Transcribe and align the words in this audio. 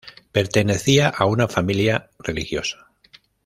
Pertenecía 0.31 1.09
a 1.09 1.25
una 1.25 1.47
familia 1.47 2.09
religiosa. 2.17 2.91